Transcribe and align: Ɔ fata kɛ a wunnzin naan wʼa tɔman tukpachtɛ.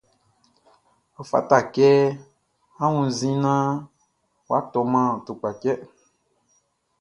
Ɔ 1.19 1.21
fata 1.29 1.57
kɛ 1.73 1.87
a 2.83 2.85
wunnzin 2.93 3.35
naan 3.43 3.69
wʼa 4.47 4.57
tɔman 4.71 5.09
tukpachtɛ. 5.25 5.73